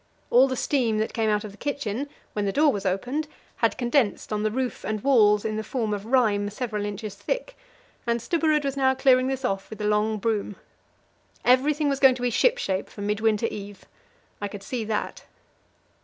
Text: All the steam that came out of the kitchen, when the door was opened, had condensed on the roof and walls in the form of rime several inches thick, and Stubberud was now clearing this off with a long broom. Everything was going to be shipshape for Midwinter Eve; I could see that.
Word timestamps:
All 0.31 0.47
the 0.47 0.55
steam 0.55 0.97
that 0.97 1.13
came 1.13 1.29
out 1.29 1.43
of 1.43 1.51
the 1.51 1.59
kitchen, 1.59 2.09
when 2.33 2.45
the 2.45 2.51
door 2.51 2.71
was 2.73 2.87
opened, 2.87 3.27
had 3.57 3.77
condensed 3.77 4.33
on 4.33 4.41
the 4.41 4.49
roof 4.49 4.83
and 4.83 5.03
walls 5.03 5.45
in 5.45 5.57
the 5.57 5.63
form 5.63 5.93
of 5.93 6.07
rime 6.07 6.49
several 6.49 6.85
inches 6.85 7.13
thick, 7.13 7.55
and 8.07 8.19
Stubberud 8.19 8.65
was 8.65 8.75
now 8.75 8.95
clearing 8.95 9.27
this 9.27 9.45
off 9.45 9.69
with 9.69 9.79
a 9.79 9.83
long 9.85 10.17
broom. 10.17 10.55
Everything 11.45 11.87
was 11.87 11.99
going 11.99 12.15
to 12.15 12.23
be 12.23 12.31
shipshape 12.31 12.89
for 12.89 13.01
Midwinter 13.01 13.45
Eve; 13.51 13.85
I 14.41 14.47
could 14.47 14.63
see 14.63 14.83
that. 14.85 15.25